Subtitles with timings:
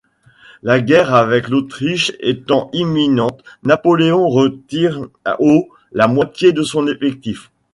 [0.63, 4.99] La guerre avec l'Autriche étant imminente, Napoléon retire
[5.37, 7.51] au la moitié de son effectif.